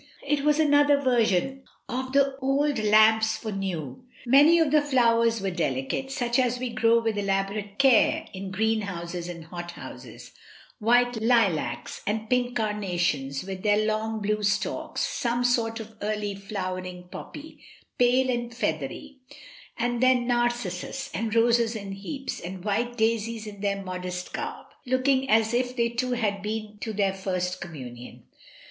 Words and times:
It 0.25 0.41
was 0.43 0.57
another 0.59 0.99
version 0.99 1.61
of 1.87 2.11
the 2.11 2.35
old 2.37 2.79
lamps 2.79 3.37
for 3.37 3.51
new. 3.51 4.03
Many 4.25 4.57
of 4.57 4.71
the 4.71 4.81
flowers 4.81 5.41
were 5.41 5.51
delicate, 5.51 6.09
such 6.09 6.39
as 6.39 6.57
we 6.57 6.71
grow 6.71 6.99
with 7.03 7.19
elaborate 7.19 7.77
care 7.77 8.25
in 8.33 8.49
greenhouses 8.49 9.27
and 9.29 9.45
hothouses 9.45 10.31
white 10.79 11.21
lilacs, 11.21 12.01
and 12.07 12.27
pink 12.31 12.55
carnations 12.57 13.43
with 13.43 13.61
their 13.61 13.85
long 13.85 14.21
blue 14.23 14.41
stalks, 14.41 15.01
some 15.01 15.43
sort 15.43 15.79
of 15.79 15.95
early 16.01 16.33
flowering 16.33 17.07
poppy, 17.11 17.63
pale 17.99 18.31
and 18.31 18.55
feathery, 18.55 19.17
and 19.77 20.01
then 20.01 20.25
narcissus 20.25 21.11
and 21.13 21.35
roses 21.35 21.75
in 21.75 21.91
heaps, 21.91 22.39
and 22.39 22.65
white 22.65 22.97
daisies 22.97 23.45
in 23.45 23.61
their 23.61 23.83
modest 23.83 24.33
garb, 24.33 24.65
looking 24.87 25.29
as 25.29 25.53
INCENSE 25.53 25.53
AND 25.53 25.53
VIOLETS. 25.53 25.69
65 25.69 25.69
if 25.69 25.77
they 25.77 25.89
too 25.89 26.11
had 26.19 26.41
been 26.41 26.79
to 26.79 26.91
their 26.91 27.13
first 27.13 27.61
communion. 27.61 28.23